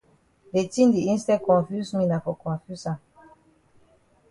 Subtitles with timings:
[0.53, 2.99] De tin di instead confuse me na for confuse am.